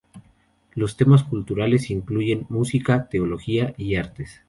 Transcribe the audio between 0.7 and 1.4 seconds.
Los temas